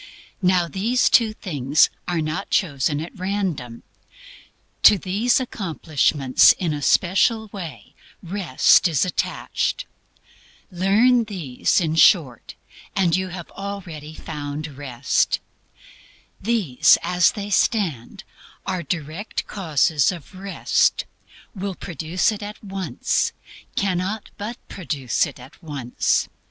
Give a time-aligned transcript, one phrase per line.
[0.41, 3.83] Now these two things are not chosen at random.
[4.81, 7.93] To these accomplishments, in a special way,
[8.23, 9.85] Rest is attached.
[10.71, 12.55] Learn these, in short,
[12.95, 15.39] and you have already found Rest.
[16.41, 18.23] These as they stand
[18.65, 21.05] are direct causes of Rest;
[21.53, 23.33] will produce it at once;
[23.75, 26.27] cannot but produce it at once.